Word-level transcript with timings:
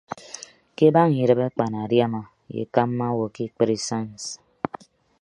Ke 0.75 0.85
abaña 0.89 1.19
idịb 1.23 1.39
akpanadiama 1.47 2.21
ye 2.53 2.61
akamba 2.65 3.03
awo 3.09 3.25
ke 3.33 3.41
ekpri 3.47 3.75
sais. 3.87 4.25